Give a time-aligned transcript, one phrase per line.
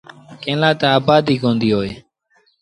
[0.41, 1.91] ڪݩهݩ لآ تا آبآديٚ ڪونديٚ هوئي۔